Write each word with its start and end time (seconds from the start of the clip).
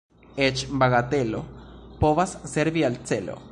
Eĉ 0.45 0.63
bagatelo 0.83 1.43
povas 2.01 2.35
servi 2.57 2.89
al 2.91 3.01
celo. 3.13 3.41